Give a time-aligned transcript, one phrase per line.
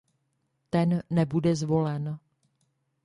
[0.69, 2.19] Ten nebude zvolen!